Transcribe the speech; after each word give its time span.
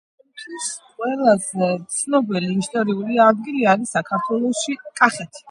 ყველაზე 1.01 1.67
ცნობილი 1.97 2.49
ისტორიული 2.63 3.21
ადგილი 3.27 3.63
არის 3.75 3.95
საქართველოში 3.99 4.77
კახეთი 5.03 5.39